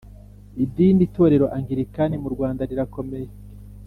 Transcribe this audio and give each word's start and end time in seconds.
Idini 0.63 1.01
Itorero 1.07 1.45
Anglikani 1.57 2.15
mu 2.23 2.29
Rwanda 2.35 2.61
rirakomeye. 2.69 3.29